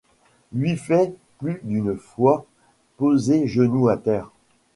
Lui 0.51 0.77
fait 0.77 1.13
plus 1.37 1.59
d’une 1.63 1.95
fois 1.95 2.47
poser 2.97 3.45
genou 3.45 3.87
à 3.87 3.97
terre. 3.97 4.31